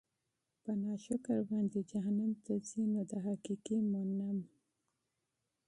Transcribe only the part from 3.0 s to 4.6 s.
د حقيقي مُنعِم